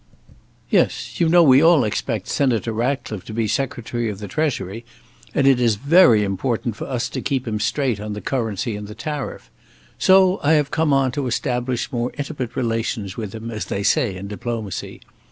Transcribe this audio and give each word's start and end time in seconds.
"Yes; 0.71 1.19
you 1.19 1.29
know 1.29 1.43
we 1.43 1.61
all 1.61 1.83
expect 1.83 2.27
Senator 2.27 2.73
Ratcliffe 2.73 3.23
to 3.25 3.33
be 3.35 3.47
Secretary 3.47 4.09
of 4.09 4.17
the 4.17 4.27
Treasury, 4.27 4.83
and 5.35 5.45
it 5.45 5.61
is 5.61 5.75
very 5.75 6.23
important 6.23 6.75
for 6.75 6.85
us 6.85 7.07
to 7.09 7.21
keep 7.21 7.47
him 7.47 7.59
straight 7.59 7.99
on 7.99 8.13
the 8.13 8.19
currency 8.19 8.75
and 8.75 8.87
the 8.87 8.95
tariff. 8.95 9.51
So 9.99 10.39
I 10.41 10.53
have 10.53 10.71
come 10.71 10.91
on 10.91 11.11
to 11.11 11.27
establish 11.27 11.91
more 11.91 12.11
intimate 12.17 12.55
relations 12.55 13.15
with 13.15 13.35
him, 13.35 13.51
as 13.51 13.65
they 13.65 13.83
say 13.83 14.15
in 14.15 14.27
diplomacy. 14.27 15.01